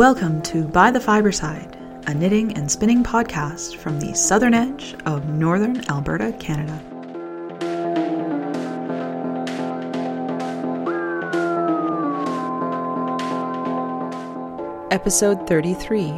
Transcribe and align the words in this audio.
Welcome 0.00 0.40
to 0.44 0.64
By 0.64 0.90
the 0.90 0.98
Fiberside, 0.98 1.76
a 2.08 2.14
knitting 2.14 2.56
and 2.56 2.70
spinning 2.72 3.04
podcast 3.04 3.76
from 3.76 4.00
the 4.00 4.14
southern 4.14 4.54
edge 4.54 4.96
of 5.04 5.28
northern 5.28 5.84
Alberta, 5.90 6.32
Canada. 6.40 6.72
Episode 14.90 15.46
33 15.46 16.08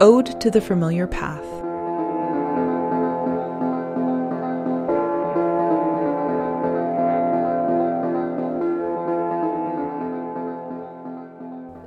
Ode 0.00 0.40
to 0.40 0.48
the 0.48 0.60
Familiar 0.60 1.08
Path. 1.08 1.55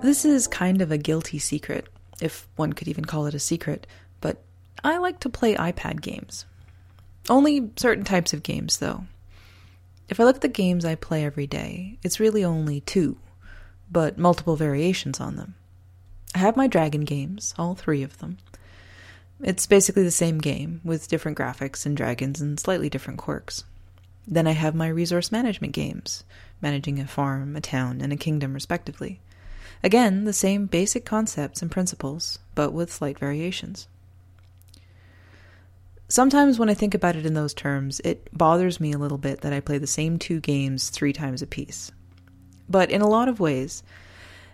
This 0.09 0.25
is 0.25 0.47
kind 0.47 0.81
of 0.81 0.91
a 0.91 0.97
guilty 0.97 1.37
secret, 1.37 1.87
if 2.19 2.47
one 2.55 2.73
could 2.73 2.87
even 2.87 3.05
call 3.05 3.27
it 3.27 3.35
a 3.35 3.39
secret, 3.39 3.85
but 4.21 4.41
I 4.83 4.97
like 4.97 5.19
to 5.19 5.29
play 5.29 5.53
iPad 5.53 6.01
games. 6.01 6.45
Only 7.29 7.69
certain 7.75 8.05
types 8.05 8.33
of 8.33 8.41
games, 8.41 8.77
though. 8.77 9.03
If 10.07 10.19
I 10.19 10.23
look 10.23 10.37
at 10.37 10.41
the 10.41 10.47
games 10.47 10.83
I 10.83 10.95
play 10.95 11.23
every 11.23 11.45
day, 11.45 11.99
it's 12.01 12.19
really 12.19 12.43
only 12.43 12.81
two, 12.81 13.17
but 13.91 14.17
multiple 14.17 14.55
variations 14.55 15.19
on 15.19 15.35
them. 15.35 15.53
I 16.33 16.39
have 16.39 16.57
my 16.57 16.65
dragon 16.65 17.01
games, 17.01 17.53
all 17.59 17.75
three 17.75 18.01
of 18.01 18.17
them. 18.17 18.39
It's 19.39 19.67
basically 19.67 20.01
the 20.01 20.09
same 20.09 20.39
game, 20.39 20.81
with 20.83 21.07
different 21.07 21.37
graphics 21.37 21.85
and 21.85 21.95
dragons 21.95 22.41
and 22.41 22.59
slightly 22.59 22.89
different 22.89 23.19
quirks. 23.19 23.63
Then 24.25 24.47
I 24.47 24.53
have 24.53 24.73
my 24.73 24.87
resource 24.87 25.31
management 25.31 25.73
games, 25.73 26.23
managing 26.63 26.99
a 26.99 27.05
farm, 27.05 27.55
a 27.55 27.61
town, 27.61 28.01
and 28.01 28.11
a 28.11 28.17
kingdom, 28.17 28.55
respectively. 28.55 29.19
Again, 29.83 30.25
the 30.25 30.33
same 30.33 30.65
basic 30.65 31.05
concepts 31.05 31.61
and 31.61 31.71
principles, 31.71 32.39
but 32.53 32.71
with 32.71 32.91
slight 32.91 33.17
variations. 33.17 33.87
Sometimes 36.09 36.57
when 36.57 36.69
I 36.69 36.73
think 36.73 36.93
about 36.93 37.15
it 37.15 37.25
in 37.25 37.35
those 37.35 37.53
terms, 37.53 38.01
it 38.03 38.27
bothers 38.35 38.79
me 38.79 38.91
a 38.91 38.97
little 38.97 39.19
bit 39.19 39.41
that 39.41 39.53
I 39.53 39.59
play 39.59 39.77
the 39.77 39.87
same 39.87 40.17
two 40.17 40.39
games 40.39 40.89
three 40.89 41.13
times 41.13 41.41
apiece. 41.41 41.91
But 42.67 42.91
in 42.91 43.01
a 43.01 43.07
lot 43.07 43.29
of 43.29 43.39
ways, 43.39 43.83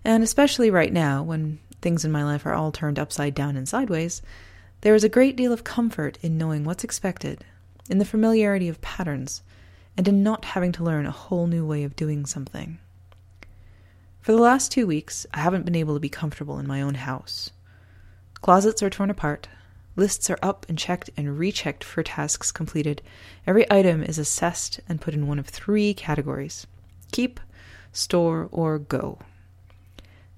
and 0.03 0.21
especially 0.21 0.69
right 0.69 0.91
now 0.91 1.23
when 1.23 1.59
things 1.81 2.05
in 2.05 2.11
my 2.11 2.23
life 2.23 2.45
are 2.45 2.53
all 2.53 2.71
turned 2.71 2.99
upside 2.99 3.33
down 3.33 3.55
and 3.55 3.67
sideways, 3.67 4.21
there 4.81 4.95
is 4.95 5.03
a 5.03 5.09
great 5.09 5.35
deal 5.35 5.51
of 5.51 5.63
comfort 5.63 6.19
in 6.21 6.37
knowing 6.37 6.63
what's 6.63 6.83
expected, 6.83 7.43
in 7.89 7.97
the 7.97 8.05
familiarity 8.05 8.67
of 8.67 8.81
patterns, 8.81 9.41
and 9.97 10.07
in 10.07 10.21
not 10.23 10.45
having 10.45 10.71
to 10.73 10.83
learn 10.83 11.05
a 11.05 11.11
whole 11.11 11.47
new 11.47 11.65
way 11.65 11.83
of 11.83 11.95
doing 11.95 12.25
something. 12.25 12.77
For 14.25 14.31
the 14.31 14.41
last 14.41 14.71
two 14.71 14.87
weeks, 14.87 15.27
I 15.35 15.41
haven't 15.41 15.65
been 15.65 15.75
able 15.75 15.93
to 15.93 15.99
be 15.99 16.09
comfortable 16.09 16.57
in 16.57 16.65
my 16.65 16.81
own 16.81 16.95
house. 16.95 17.51
Closets 18.41 18.81
are 18.81 18.89
torn 18.89 19.11
apart, 19.11 19.47
lists 19.95 20.31
are 20.31 20.39
up 20.41 20.65
and 20.67 20.79
checked 20.79 21.11
and 21.15 21.37
rechecked 21.37 21.83
for 21.83 22.01
tasks 22.01 22.51
completed. 22.51 23.03
Every 23.45 23.71
item 23.71 24.01
is 24.01 24.17
assessed 24.17 24.79
and 24.89 24.99
put 24.99 25.13
in 25.13 25.27
one 25.27 25.37
of 25.37 25.45
three 25.45 25.93
categories 25.93 26.65
keep, 27.11 27.39
store, 27.91 28.49
or 28.51 28.79
go. 28.79 29.19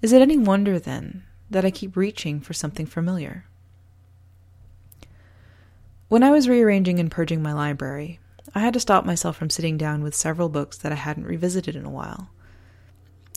Is 0.02 0.12
it 0.12 0.22
any 0.22 0.38
wonder, 0.38 0.80
then, 0.80 1.24
that 1.50 1.64
I 1.64 1.72
keep 1.72 1.96
reaching 1.96 2.42
for 2.42 2.52
something 2.52 2.88
familiar? 2.88 3.46
When 6.10 6.24
I 6.24 6.32
was 6.32 6.50
rearranging 6.50 7.00
and 7.00 7.10
purging 7.10 7.42
my 7.42 7.54
library, 7.54 8.20
I 8.54 8.60
had 8.60 8.74
to 8.74 8.82
stop 8.82 9.06
myself 9.06 9.38
from 9.38 9.50
sitting 9.50 9.78
down 9.78 10.04
with 10.04 10.14
several 10.14 10.50
books 10.50 10.78
that 10.80 10.92
I 10.92 10.96
hadn't 10.96 11.24
revisited 11.24 11.78
in 11.78 11.86
a 11.86 11.90
while. 11.90 12.32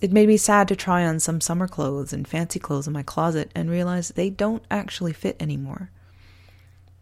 It 0.00 0.12
made 0.12 0.28
me 0.28 0.38
sad 0.38 0.66
to 0.69 0.77
try 0.77 1.05
on 1.05 1.21
some 1.21 1.41
summer 1.41 1.69
clothes 1.69 2.12
and 2.12 2.27
fancy 2.27 2.59
clothes 2.59 2.87
in 2.87 2.93
my 2.93 3.03
closet 3.03 3.50
and 3.55 3.69
realize 3.69 4.09
they 4.09 4.31
don't 4.31 4.65
actually 4.71 5.12
fit 5.12 5.37
anymore. 5.38 5.91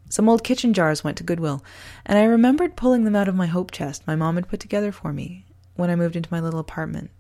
Some 0.09 0.29
old 0.29 0.43
kitchen 0.43 0.75
jars 0.75 1.05
went 1.05 1.17
to 1.19 1.25
Goodwill, 1.25 1.63
and 2.07 2.19
I 2.19 2.25
remembered 2.25 2.77
pulling 2.77 3.05
them 3.05 3.15
out 3.15 3.29
of 3.29 3.35
my 3.35 3.47
hope 3.47 3.71
chest 3.71 4.07
my 4.07 4.17
mom 4.17 4.37
had 4.37 4.49
put 4.49 4.59
together 4.59 4.91
for 4.91 5.13
me 5.13 5.45
when 5.77 5.91
I 5.91 5.97
moved 5.97 6.17
into 6.17 6.33
my 6.33 6.41
little 6.41 6.59
apartment. 6.59 7.11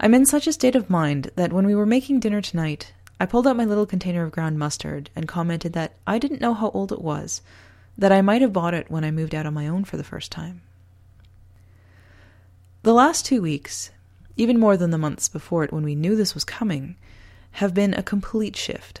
I'm 0.00 0.14
in 0.14 0.26
such 0.26 0.46
a 0.48 0.52
state 0.52 0.74
of 0.74 0.90
mind 0.90 1.30
that 1.36 1.52
when 1.52 1.66
we 1.66 1.74
were 1.74 1.86
making 1.86 2.20
dinner 2.20 2.40
tonight, 2.40 2.92
I 3.20 3.26
pulled 3.26 3.46
out 3.46 3.56
my 3.56 3.64
little 3.64 3.86
container 3.86 4.24
of 4.24 4.32
ground 4.32 4.58
mustard 4.58 5.10
and 5.14 5.28
commented 5.28 5.74
that 5.74 5.92
I 6.06 6.18
didn't 6.18 6.40
know 6.40 6.54
how 6.54 6.70
old 6.70 6.90
it 6.90 7.00
was, 7.00 7.42
that 7.96 8.10
I 8.10 8.20
might 8.20 8.42
have 8.42 8.52
bought 8.52 8.74
it 8.74 8.90
when 8.90 9.04
I 9.04 9.12
moved 9.12 9.34
out 9.34 9.46
on 9.46 9.54
my 9.54 9.68
own 9.68 9.84
for 9.84 9.96
the 9.96 10.02
first 10.02 10.32
time. 10.32 10.62
The 12.82 12.92
last 12.92 13.24
two 13.24 13.40
weeks, 13.40 13.90
even 14.36 14.58
more 14.58 14.76
than 14.76 14.90
the 14.90 14.98
months 14.98 15.28
before 15.28 15.64
it 15.64 15.72
when 15.72 15.84
we 15.84 15.94
knew 15.94 16.16
this 16.16 16.34
was 16.34 16.44
coming, 16.44 16.96
have 17.52 17.74
been 17.74 17.94
a 17.94 18.02
complete 18.02 18.56
shift. 18.56 19.00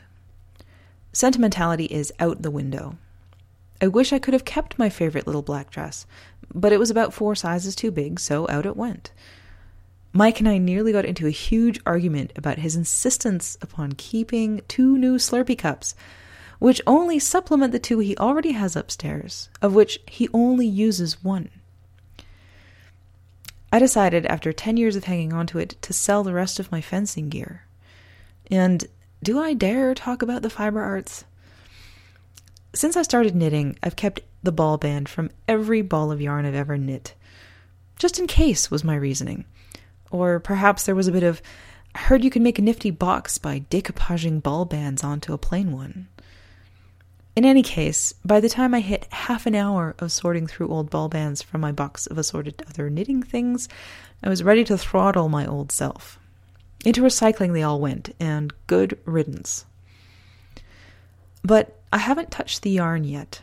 Sentimentality 1.12 1.86
is 1.86 2.12
out 2.18 2.42
the 2.42 2.50
window. 2.50 2.96
I 3.80 3.88
wish 3.88 4.12
I 4.12 4.18
could 4.18 4.34
have 4.34 4.44
kept 4.44 4.78
my 4.78 4.88
favorite 4.88 5.26
little 5.26 5.42
black 5.42 5.70
dress, 5.70 6.06
but 6.52 6.72
it 6.72 6.78
was 6.78 6.90
about 6.90 7.12
four 7.12 7.34
sizes 7.34 7.74
too 7.74 7.90
big, 7.90 8.20
so 8.20 8.46
out 8.48 8.66
it 8.66 8.76
went. 8.76 9.12
Mike 10.12 10.38
and 10.38 10.48
I 10.48 10.58
nearly 10.58 10.92
got 10.92 11.04
into 11.04 11.26
a 11.26 11.30
huge 11.30 11.80
argument 11.84 12.32
about 12.36 12.58
his 12.58 12.76
insistence 12.76 13.58
upon 13.60 13.92
keeping 13.92 14.60
two 14.68 14.96
new 14.96 15.16
Slurpee 15.16 15.58
cups, 15.58 15.96
which 16.60 16.80
only 16.86 17.18
supplement 17.18 17.72
the 17.72 17.80
two 17.80 17.98
he 17.98 18.16
already 18.16 18.52
has 18.52 18.76
upstairs, 18.76 19.48
of 19.60 19.74
which 19.74 19.98
he 20.06 20.28
only 20.32 20.66
uses 20.66 21.24
one. 21.24 21.50
I 23.74 23.80
decided, 23.80 24.24
after 24.26 24.52
10 24.52 24.76
years 24.76 24.94
of 24.94 25.02
hanging 25.02 25.32
on 25.32 25.48
to 25.48 25.58
it, 25.58 25.74
to 25.82 25.92
sell 25.92 26.22
the 26.22 26.32
rest 26.32 26.60
of 26.60 26.70
my 26.70 26.80
fencing 26.80 27.28
gear. 27.28 27.64
And 28.48 28.84
do 29.20 29.40
I 29.40 29.52
dare 29.52 29.96
talk 29.96 30.22
about 30.22 30.42
the 30.42 30.48
fiber 30.48 30.80
arts? 30.80 31.24
Since 32.72 32.96
I 32.96 33.02
started 33.02 33.34
knitting, 33.34 33.76
I've 33.82 33.96
kept 33.96 34.20
the 34.44 34.52
ball 34.52 34.78
band 34.78 35.08
from 35.08 35.32
every 35.48 35.82
ball 35.82 36.12
of 36.12 36.20
yarn 36.20 36.46
I've 36.46 36.54
ever 36.54 36.78
knit. 36.78 37.14
Just 37.98 38.20
in 38.20 38.28
case, 38.28 38.70
was 38.70 38.84
my 38.84 38.94
reasoning. 38.94 39.44
Or 40.12 40.38
perhaps 40.38 40.86
there 40.86 40.94
was 40.94 41.08
a 41.08 41.12
bit 41.12 41.24
of, 41.24 41.42
I 41.96 41.98
heard 41.98 42.22
you 42.22 42.30
can 42.30 42.44
make 42.44 42.60
a 42.60 42.62
nifty 42.62 42.92
box 42.92 43.38
by 43.38 43.64
decoupaging 43.70 44.40
ball 44.40 44.66
bands 44.66 45.02
onto 45.02 45.32
a 45.32 45.38
plain 45.38 45.72
one. 45.72 46.06
In 47.36 47.44
any 47.44 47.62
case, 47.62 48.14
by 48.24 48.38
the 48.38 48.48
time 48.48 48.74
I 48.74 48.80
hit 48.80 49.12
half 49.12 49.46
an 49.46 49.56
hour 49.56 49.96
of 49.98 50.12
sorting 50.12 50.46
through 50.46 50.68
old 50.68 50.88
ball 50.88 51.08
bands 51.08 51.42
from 51.42 51.60
my 51.60 51.72
box 51.72 52.06
of 52.06 52.16
assorted 52.16 52.62
other 52.68 52.88
knitting 52.88 53.24
things, 53.24 53.68
I 54.22 54.28
was 54.28 54.44
ready 54.44 54.62
to 54.64 54.78
throttle 54.78 55.28
my 55.28 55.44
old 55.44 55.72
self. 55.72 56.18
Into 56.84 57.02
recycling 57.02 57.52
they 57.52 57.64
all 57.64 57.80
went, 57.80 58.14
and 58.20 58.52
good 58.68 58.98
riddance. 59.04 59.64
But 61.42 61.80
I 61.92 61.98
haven't 61.98 62.30
touched 62.30 62.62
the 62.62 62.70
yarn 62.70 63.02
yet. 63.02 63.42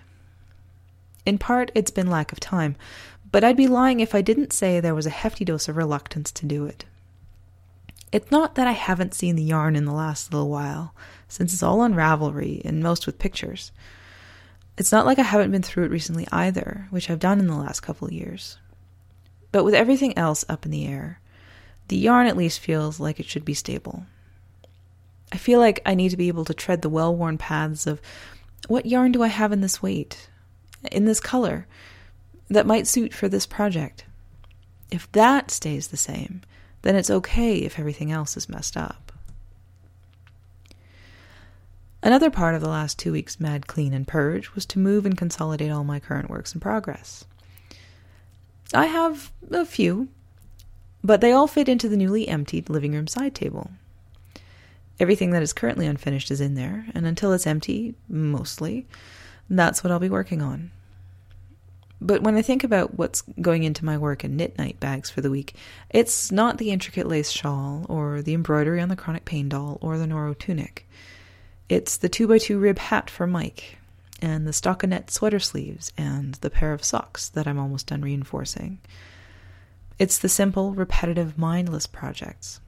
In 1.26 1.38
part, 1.38 1.70
it's 1.76 1.92
been 1.92 2.10
lack 2.10 2.32
of 2.32 2.40
time, 2.40 2.78
but 3.30 3.44
I'd 3.44 3.58
be 3.58 3.68
lying 3.68 4.00
if 4.00 4.16
I 4.16 4.22
didn't 4.22 4.54
say 4.54 4.80
there 4.80 4.96
was 4.96 5.06
a 5.06 5.12
hefty 5.12 5.44
dose 5.44 5.68
of 5.68 5.76
reluctance 5.76 6.32
to 6.34 6.46
do 6.46 6.66
it. 6.66 6.86
It's 8.12 8.32
not 8.32 8.56
that 8.56 8.68
I 8.68 8.74
haven't 8.74 9.14
seen 9.14 9.36
the 9.36 9.44
yarn 9.44 9.76
in 9.76 9.86
the 9.86 9.94
last 9.94 10.34
little 10.34 10.50
while 10.50 10.94
since 11.28 11.54
it's 11.54 11.64
all 11.64 11.80
on 11.80 11.94
Ravelry 11.94 12.64
and 12.66 12.84
most 12.84 13.06
with 13.06 13.20
pictures. 13.20 13.72
It's 14.78 14.92
not 14.92 15.06
like 15.06 15.20
I 15.20 15.24
haven't 15.24 15.52
been 15.52 15.62
through 15.62 15.86
it 15.86 15.92
recently 15.92 16.28
either, 16.32 16.88
which 16.90 17.10
I've 17.10 17.20
done 17.20 17.40
in 17.40 17.48
the 17.48 17.56
last 17.56 17.82
couple 17.82 18.12
years. 18.12 18.58
But 19.52 19.64
with 19.64 19.74
everything 19.74 20.18
else 20.18 20.44
up 20.50 20.66
in 20.66 20.72
the 20.72 20.88
air, 20.88 21.20
the 21.88 21.98
yarn 21.98 22.28
at 22.28 22.38
least 22.38 22.60
feels 22.60 23.00
like 23.00 23.20
it 23.20 23.26
should 23.28 23.46
be 23.46 23.54
stable. 23.54 24.06
I 25.32 25.38
feel 25.38 25.60
like 25.60 25.82
I 25.86 25.96
need 25.96 26.10
to 26.10 26.18
be 26.18 26.28
able 26.28 26.46
to 26.46 26.54
tread 26.54 26.82
the 26.82 26.90
well 26.90 27.16
worn 27.16 27.38
paths 27.38 27.88
of 27.88 28.02
what 28.68 28.86
yarn 28.86 29.12
do 29.12 29.24
I 29.24 29.28
have 29.28 29.52
in 29.52 29.62
this 29.62 29.82
weight, 29.82 30.30
in 30.92 31.06
this 31.06 31.20
color, 31.20 31.68
that 32.50 32.68
might 32.68 32.88
suit 32.88 33.14
for 33.14 33.30
this 33.30 33.46
project. 33.46 34.06
If 34.90 35.10
that 35.14 35.52
stays 35.52 35.88
the 35.88 35.98
same, 35.98 36.42
then 36.82 36.96
it's 36.96 37.10
okay 37.10 37.58
if 37.58 37.80
everything 37.80 38.12
else 38.12 38.36
is 38.38 38.50
messed 38.50 38.76
up. 38.76 39.12
Another 42.04 42.32
part 42.32 42.56
of 42.56 42.62
the 42.62 42.70
last 42.70 42.98
two 42.98 43.12
weeks' 43.12 43.40
mad 43.40 43.68
clean 43.68 43.94
and 43.94 44.08
purge 44.08 44.56
was 44.56 44.66
to 44.68 44.80
move 44.80 45.06
and 45.06 45.18
consolidate 45.18 45.72
all 45.72 45.84
my 45.84 46.00
current 46.00 46.30
works 46.30 46.54
in 46.54 46.60
progress. 46.60 47.26
I 48.74 48.88
have 48.88 49.32
a 49.52 49.66
few, 49.66 50.08
but 51.04 51.22
they 51.22 51.32
all 51.32 51.48
fit 51.48 51.70
into 51.70 51.88
the 51.88 51.98
newly 51.98 52.28
emptied 52.28 52.70
living 52.70 52.94
room 52.94 53.08
side 53.08 53.36
table. 53.36 53.72
Everything 55.00 55.32
that 55.32 55.44
is 55.44 55.54
currently 55.54 55.86
unfinished 55.86 56.32
is 56.32 56.42
in 56.42 56.56
there, 56.56 56.88
and 56.96 57.06
until 57.06 57.34
it's 57.34 57.48
empty, 57.48 57.96
mostly, 58.08 58.88
that's 59.50 59.84
what 59.84 59.92
I'll 59.92 60.00
be 60.00 60.10
working 60.10 60.42
on. 60.42 60.72
But 62.04 62.24
when 62.24 62.36
I 62.36 62.42
think 62.42 62.64
about 62.64 62.98
what's 62.98 63.22
going 63.40 63.62
into 63.64 63.86
my 63.86 63.96
work 63.96 64.24
and 64.24 64.36
knit 64.36 64.58
night 64.58 64.80
bags 64.80 65.12
for 65.12 65.22
the 65.22 65.30
week, 65.30 65.54
it's 65.92 66.32
not 66.32 66.58
the 66.58 66.72
intricate 66.72 67.08
lace 67.08 67.30
shawl, 67.30 67.86
or 67.88 68.24
the 68.24 68.34
embroidery 68.34 68.82
on 68.82 68.90
the 68.90 68.96
chronic 68.96 69.24
pain 69.24 69.50
doll, 69.50 69.78
or 69.82 70.00
the 70.00 70.08
Noro 70.08 70.36
tunic. 70.36 70.90
It's 71.70 71.98
the 71.98 72.10
2x2 72.10 72.60
rib 72.60 72.80
hat 72.80 73.10
for 73.10 73.28
Mike, 73.28 73.78
and 74.20 74.48
the 74.48 74.52
stockinette 74.52 75.12
sweater 75.12 75.40
sleeves, 75.40 75.94
and 75.96 76.34
the 76.36 76.50
pair 76.50 76.74
of 76.74 76.84
socks 76.84 77.30
that 77.30 77.48
I'm 77.48 77.60
almost 77.60 77.88
done 77.88 78.02
reinforcing. 78.02 78.80
It's 80.00 80.18
the 80.18 80.30
simple, 80.30 80.74
repetitive, 80.74 81.38
mindless 81.38 81.86
projects. 81.86 82.60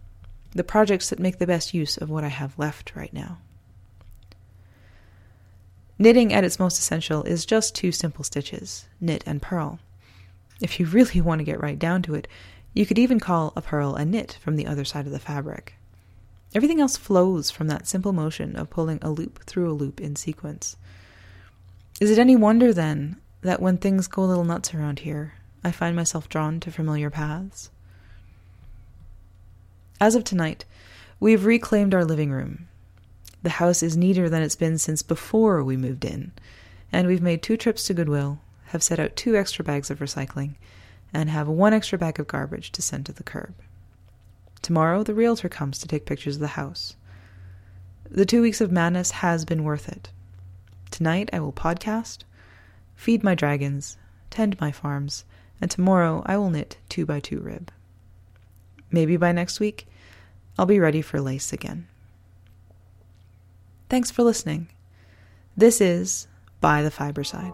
the 0.53 0.63
projects 0.63 1.09
that 1.09 1.19
make 1.19 1.39
the 1.39 1.47
best 1.47 1.73
use 1.73 1.97
of 1.97 2.09
what 2.09 2.23
I 2.23 2.27
have 2.27 2.57
left 2.57 2.95
right 2.95 3.13
now. 3.13 3.39
Knitting 5.99 6.33
at 6.33 6.43
its 6.43 6.59
most 6.59 6.79
essential 6.79 7.23
is 7.23 7.45
just 7.45 7.75
two 7.75 7.91
simple 7.91 8.23
stitches 8.23 8.85
knit 8.99 9.23
and 9.27 9.41
purl. 9.41 9.79
If 10.59 10.79
you 10.79 10.85
really 10.85 11.21
want 11.21 11.39
to 11.39 11.45
get 11.45 11.61
right 11.61 11.77
down 11.77 12.01
to 12.03 12.15
it, 12.15 12.27
you 12.73 12.85
could 12.85 12.97
even 12.97 13.19
call 13.19 13.53
a 13.55 13.61
purl 13.61 13.95
a 13.95 14.03
knit 14.03 14.37
from 14.41 14.55
the 14.55 14.65
other 14.65 14.85
side 14.85 15.05
of 15.05 15.11
the 15.11 15.19
fabric. 15.19 15.75
Everything 16.55 16.79
else 16.79 16.97
flows 16.97 17.51
from 17.51 17.67
that 17.67 17.87
simple 17.87 18.13
motion 18.13 18.55
of 18.55 18.69
pulling 18.69 18.99
a 19.01 19.11
loop 19.11 19.43
through 19.45 19.71
a 19.71 19.73
loop 19.73 19.99
in 20.01 20.15
sequence. 20.15 20.77
Is 21.99 22.09
it 22.09 22.19
any 22.19 22.35
wonder, 22.35 22.73
then, 22.73 23.17
that 23.41 23.61
when 23.61 23.77
things 23.77 24.07
go 24.07 24.23
a 24.23 24.25
little 24.25 24.43
nuts 24.43 24.73
around 24.73 24.99
here, 24.99 25.33
I 25.63 25.71
find 25.71 25.95
myself 25.95 26.29
drawn 26.29 26.59
to 26.61 26.71
familiar 26.71 27.09
paths? 27.09 27.69
As 30.01 30.15
of 30.15 30.23
tonight, 30.23 30.65
we've 31.19 31.45
reclaimed 31.45 31.93
our 31.93 32.05
living 32.05 32.31
room. 32.31 32.67
The 33.43 33.49
house 33.49 33.83
is 33.83 33.97
neater 33.97 34.29
than 34.29 34.41
it's 34.41 34.55
been 34.55 34.77
since 34.77 35.01
before 35.01 35.63
we 35.63 35.75
moved 35.75 36.05
in, 36.05 36.31
and 36.93 37.07
we've 37.07 37.21
made 37.21 37.43
two 37.43 37.57
trips 37.57 37.85
to 37.85 37.93
Goodwill, 37.93 38.39
have 38.67 38.81
set 38.81 38.99
out 38.99 39.17
two 39.17 39.35
extra 39.35 39.65
bags 39.65 39.91
of 39.91 39.99
recycling, 39.99 40.55
and 41.13 41.29
have 41.29 41.49
one 41.49 41.73
extra 41.73 41.97
bag 41.97 42.19
of 42.21 42.27
garbage 42.27 42.71
to 42.71 42.81
send 42.81 43.05
to 43.05 43.11
the 43.11 43.21
curb. 43.21 43.53
Tomorrow, 44.61 45.03
the 45.03 45.13
realtor 45.13 45.49
comes 45.49 45.77
to 45.79 45.87
take 45.89 46.05
pictures 46.05 46.37
of 46.37 46.39
the 46.39 46.47
house. 46.47 46.95
The 48.09 48.25
two 48.25 48.41
weeks 48.41 48.61
of 48.61 48.71
madness 48.71 49.11
has 49.11 49.43
been 49.43 49.65
worth 49.65 49.89
it. 49.89 50.09
Tonight, 50.89 51.29
I 51.33 51.41
will 51.41 51.51
podcast, 51.51 52.19
feed 52.95 53.23
my 53.23 53.35
dragons, 53.35 53.97
tend 54.29 54.59
my 54.61 54.71
farms, 54.71 55.25
and 55.59 55.69
tomorrow 55.69 56.23
I 56.25 56.37
will 56.37 56.49
knit 56.49 56.77
two 56.87 57.05
by 57.05 57.19
two 57.19 57.41
rib. 57.41 57.73
Maybe 58.89 59.17
by 59.17 59.33
next 59.33 59.59
week, 59.59 59.85
I'll 60.57 60.65
be 60.65 60.79
ready 60.79 61.01
for 61.01 61.19
lace 61.19 61.51
again. 61.51 61.87
Thanks 63.93 64.09
for 64.09 64.23
listening. 64.23 64.69
This 65.55 65.79
is 65.79 66.27
By 66.59 66.81
the 66.81 66.89
Fiber 66.89 67.23
Side. 67.23 67.53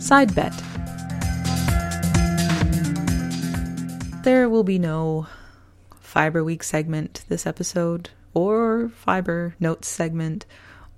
Side 0.00 0.32
bet. 0.36 0.52
There 4.22 4.48
will 4.48 4.62
be 4.62 4.78
no 4.78 5.26
Fiber 5.98 6.44
Week 6.44 6.62
segment 6.62 7.24
this 7.26 7.44
episode, 7.44 8.10
or 8.34 8.90
Fiber 8.90 9.56
Notes 9.58 9.88
segment, 9.88 10.46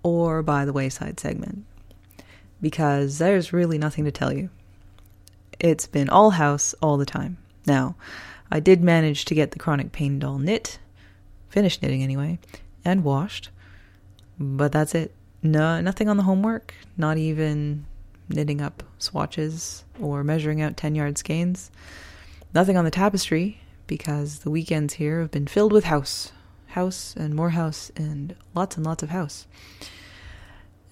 or 0.03 0.43
By 0.43 0.67
the 0.67 0.75
Wayside 0.75 1.19
segment, 1.19 1.65
because 2.61 3.19
there's 3.19 3.53
really 3.53 3.79
nothing 3.79 4.05
to 4.05 4.13
tell 4.13 4.33
you. 4.33 4.51
It's 5.59 5.87
been 5.87 6.09
all 6.09 6.31
house 6.31 6.75
all 6.83 6.97
the 6.97 7.07
time. 7.07 7.39
Now, 7.67 7.97
I 8.51 8.61
did 8.61 8.83
manage 8.83 9.25
to 9.27 9.35
get 9.35 9.51
the 9.51 9.59
chronic 9.59 9.93
pain 9.93 10.19
doll 10.19 10.39
knit, 10.39 10.79
finished 11.49 11.83
knitting 11.83 12.03
anyway, 12.03 12.39
and 12.85 13.05
washed, 13.05 13.51
but 14.39 14.73
that's 14.73 14.95
it. 14.95 15.13
No, 15.43 15.81
nothing 15.81 16.09
on 16.09 16.17
the 16.17 16.23
homework, 16.23 16.75
not 16.97 17.19
even 17.19 17.87
knitting 18.29 18.61
up 18.61 18.83
swatches 18.99 19.85
or 20.01 20.25
measuring 20.25 20.61
out 20.61 20.77
10 20.77 20.95
yard 20.95 21.19
skeins. 21.19 21.71
Nothing 22.55 22.77
on 22.77 22.85
the 22.85 22.91
tapestry 22.91 23.61
because 23.87 24.41
the 24.41 24.51
weekends 24.51 24.95
here 24.95 25.21
have 25.21 25.31
been 25.31 25.47
filled 25.47 25.73
with 25.73 25.85
house, 25.85 26.33
house 26.69 27.15
and 27.17 27.35
more 27.35 27.51
house 27.51 27.91
and 27.97 28.35
lots 28.55 28.77
and 28.77 28.85
lots 28.85 29.03
of 29.03 29.11
house. 29.11 29.47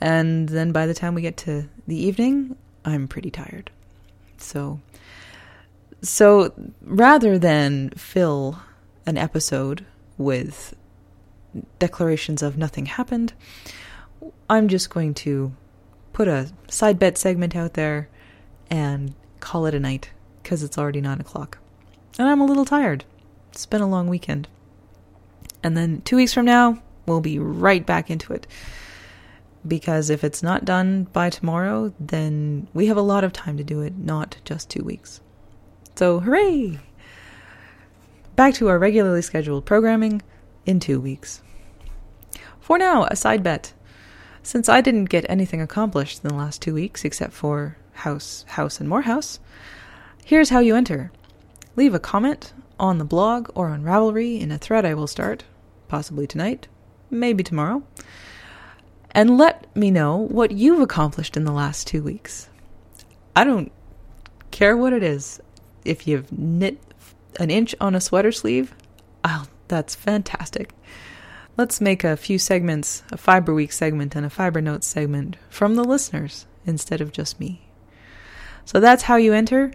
And 0.04 0.50
then 0.50 0.70
by 0.70 0.84
the 0.84 0.92
time 0.92 1.14
we 1.14 1.22
get 1.22 1.38
to 1.38 1.66
the 1.86 1.96
evening, 1.96 2.56
I'm 2.84 3.08
pretty 3.08 3.30
tired. 3.30 3.70
So 4.36 4.80
so 6.02 6.52
rather 6.82 7.38
than 7.38 7.88
fill 7.96 8.60
an 9.06 9.16
episode 9.16 9.86
with 10.18 10.74
declarations 11.78 12.42
of 12.42 12.58
nothing 12.58 12.84
happened, 12.84 13.32
I'm 14.50 14.68
just 14.68 14.90
going 14.90 15.14
to 15.14 15.54
put 16.12 16.28
a 16.28 16.52
side 16.68 16.98
bet 16.98 17.16
segment 17.16 17.56
out 17.56 17.72
there 17.72 18.10
and 18.70 19.14
call 19.40 19.64
it 19.64 19.74
a 19.74 19.80
night 19.80 20.10
because 20.42 20.62
it's 20.62 20.76
already 20.76 21.00
nine 21.00 21.22
o'clock. 21.22 21.56
And 22.18 22.28
I'm 22.28 22.42
a 22.42 22.46
little 22.46 22.66
tired. 22.66 23.06
It's 23.52 23.64
been 23.64 23.80
a 23.80 23.88
long 23.88 24.08
weekend. 24.08 24.48
And 25.62 25.74
then 25.74 26.02
two 26.02 26.16
weeks 26.16 26.34
from 26.34 26.44
now, 26.44 26.82
we'll 27.06 27.22
be 27.22 27.38
right 27.38 27.86
back 27.86 28.10
into 28.10 28.34
it. 28.34 28.46
Because 29.66 30.10
if 30.10 30.24
it's 30.24 30.42
not 30.42 30.64
done 30.64 31.04
by 31.12 31.30
tomorrow, 31.30 31.94
then 31.98 32.68
we 32.74 32.86
have 32.86 32.96
a 32.96 33.02
lot 33.02 33.24
of 33.24 33.32
time 33.32 33.56
to 33.56 33.64
do 33.64 33.80
it, 33.80 33.96
not 33.96 34.36
just 34.44 34.68
two 34.68 34.82
weeks. 34.82 35.20
So, 35.94 36.20
hooray! 36.20 36.80
Back 38.36 38.54
to 38.54 38.68
our 38.68 38.78
regularly 38.78 39.22
scheduled 39.22 39.64
programming 39.64 40.20
in 40.66 40.80
two 40.80 41.00
weeks. 41.00 41.40
For 42.60 42.78
now, 42.78 43.04
a 43.04 43.16
side 43.16 43.42
bet. 43.42 43.72
Since 44.42 44.68
I 44.68 44.80
didn't 44.80 45.06
get 45.06 45.24
anything 45.28 45.60
accomplished 45.60 46.22
in 46.22 46.28
the 46.28 46.34
last 46.34 46.60
two 46.60 46.74
weeks 46.74 47.04
except 47.04 47.32
for 47.32 47.78
house, 47.92 48.44
house, 48.48 48.80
and 48.80 48.88
more 48.88 49.02
house, 49.02 49.38
here's 50.24 50.50
how 50.50 50.58
you 50.58 50.74
enter. 50.74 51.12
Leave 51.76 51.94
a 51.94 51.98
comment 51.98 52.52
on 52.78 52.98
the 52.98 53.04
blog 53.04 53.50
or 53.54 53.68
on 53.68 53.84
Ravelry 53.84 54.40
in 54.40 54.50
a 54.50 54.58
thread 54.58 54.84
I 54.84 54.94
will 54.94 55.06
start, 55.06 55.44
possibly 55.88 56.26
tonight, 56.26 56.68
maybe 57.10 57.42
tomorrow, 57.42 57.82
and 59.14 59.38
let 59.38 59.74
me 59.76 59.90
know 59.90 60.16
what 60.16 60.50
you've 60.50 60.80
accomplished 60.80 61.36
in 61.36 61.44
the 61.44 61.52
last 61.52 61.86
two 61.86 62.02
weeks. 62.02 62.48
I 63.36 63.44
don't 63.44 63.70
care 64.50 64.76
what 64.76 64.92
it 64.92 65.02
is. 65.02 65.40
If 65.84 66.06
you've 66.06 66.30
knit 66.32 66.78
an 67.38 67.50
inch 67.50 67.74
on 67.80 67.94
a 67.94 68.00
sweater 68.00 68.32
sleeve, 68.32 68.74
oh, 69.22 69.46
that's 69.68 69.94
fantastic. 69.94 70.72
Let's 71.56 71.80
make 71.80 72.02
a 72.02 72.16
few 72.16 72.38
segments, 72.38 73.04
a 73.12 73.16
Fiber 73.16 73.54
Week 73.54 73.70
segment 73.70 74.16
and 74.16 74.26
a 74.26 74.30
Fiber 74.30 74.60
Notes 74.60 74.86
segment 74.86 75.36
from 75.48 75.76
the 75.76 75.84
listeners 75.84 76.46
instead 76.66 77.00
of 77.00 77.12
just 77.12 77.38
me. 77.38 77.68
So 78.64 78.80
that's 78.80 79.04
how 79.04 79.16
you 79.16 79.32
enter. 79.32 79.72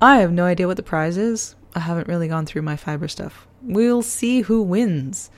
I 0.00 0.18
have 0.18 0.32
no 0.32 0.44
idea 0.44 0.66
what 0.66 0.76
the 0.76 0.82
prize 0.82 1.16
is. 1.16 1.54
I 1.74 1.80
haven't 1.80 2.08
really 2.08 2.28
gone 2.28 2.46
through 2.46 2.62
my 2.62 2.76
fiber 2.76 3.08
stuff. 3.08 3.46
We'll 3.62 4.02
see 4.02 4.42
who 4.42 4.62
wins. 4.62 5.30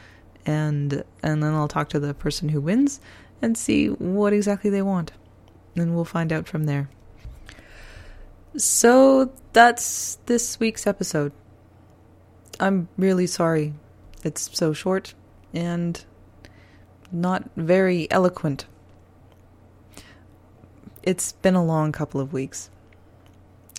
And 0.44 1.02
and 1.22 1.42
then 1.42 1.54
I'll 1.54 1.68
talk 1.68 1.88
to 1.90 2.00
the 2.00 2.14
person 2.14 2.50
who 2.50 2.61
wins 2.61 3.00
and 3.43 3.57
see 3.57 3.88
what 3.88 4.33
exactly 4.33 4.71
they 4.71 4.83
want. 4.83 5.12
And 5.75 5.95
we'll 5.95 6.05
find 6.05 6.33
out 6.33 6.49
from 6.49 6.64
there. 6.64 6.88
So 8.57 9.33
that's 9.52 10.19
this 10.26 10.59
week's 10.59 10.87
episode. 10.87 11.33
I'm 12.59 12.88
really 12.97 13.26
sorry 13.26 13.75
it's 14.26 14.50
so 14.52 14.73
short 14.73 15.14
and 15.55 16.05
not 17.12 17.49
very 17.57 18.11
eloquent. 18.11 18.66
It's 21.02 21.33
been 21.33 21.55
a 21.55 21.64
long 21.64 21.93
couple 21.93 22.21
of 22.21 22.33
weeks. 22.33 22.71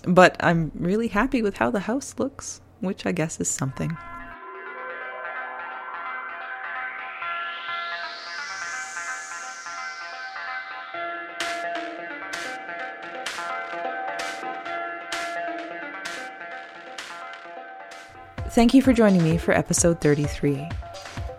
But 0.04 0.36
I'm 0.40 0.72
really 0.74 1.08
happy 1.08 1.42
with 1.42 1.58
how 1.58 1.70
the 1.70 1.80
house 1.80 2.14
looks, 2.18 2.60
which 2.80 3.04
I 3.04 3.12
guess 3.12 3.40
is 3.40 3.50
something. 3.50 3.96
Thank 18.58 18.74
you 18.74 18.82
for 18.82 18.92
joining 18.92 19.22
me 19.22 19.38
for 19.38 19.52
episode 19.52 20.00
33. 20.00 20.68